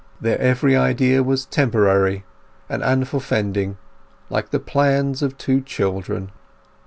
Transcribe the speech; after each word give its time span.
Their 0.19 0.39
every 0.39 0.75
idea 0.75 1.21
was 1.21 1.45
temporary 1.45 2.25
and 2.67 2.81
unforefending, 2.81 3.77
like 4.31 4.49
the 4.49 4.59
plans 4.59 5.21
of 5.21 5.37
two 5.37 5.61
children. 5.61 6.31